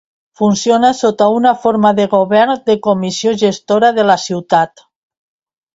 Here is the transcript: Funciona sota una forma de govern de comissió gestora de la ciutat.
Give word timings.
Funciona 0.39 0.89
sota 0.99 1.27
una 1.33 1.51
forma 1.65 1.91
de 2.01 2.07
govern 2.15 2.65
de 2.71 2.79
comissió 2.89 3.35
gestora 3.47 3.95
de 4.01 4.09
la 4.13 4.19
ciutat. 4.29 4.89